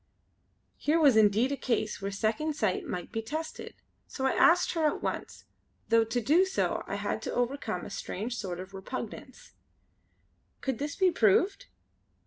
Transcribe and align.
Here 0.77 0.99
was 0.99 1.15
indeed 1.15 1.51
a 1.51 1.55
case 1.55 2.01
where 2.01 2.09
Second 2.09 2.55
Sight 2.55 2.87
might 2.87 3.11
be 3.11 3.21
tested; 3.21 3.75
so 4.07 4.25
I 4.25 4.31
asked 4.31 4.73
her 4.73 4.87
at 4.87 5.03
once, 5.03 5.45
though 5.89 6.03
to 6.03 6.19
do 6.19 6.43
so 6.43 6.83
I 6.87 6.95
had 6.95 7.21
to 7.21 7.31
overcome 7.35 7.85
a 7.85 7.91
strange 7.91 8.35
sort 8.35 8.59
of 8.59 8.73
repugnance: 8.73 9.51
"Could 10.59 10.79
this 10.79 10.95
be 10.95 11.11
proved? 11.11 11.67